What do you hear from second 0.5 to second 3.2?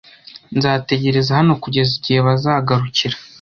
Nzategereza hano kugeza igihe bazagarukira.